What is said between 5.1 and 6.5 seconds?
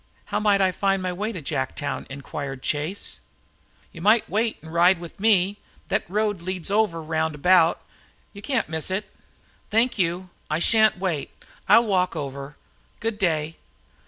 me. Thet road